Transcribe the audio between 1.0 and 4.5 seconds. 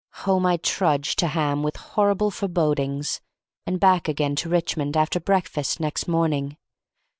to Ham with horrible forebodings, and back again to